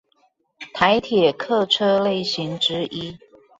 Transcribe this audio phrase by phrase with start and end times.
[0.73, 3.19] 台鐵客車類型之一